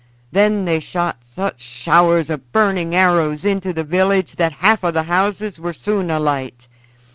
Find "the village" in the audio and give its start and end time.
3.71-4.37